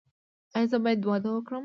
ایا 0.55 0.69
زه 0.71 0.77
باید 0.83 1.01
واده 1.09 1.29
وکړم؟ 1.33 1.59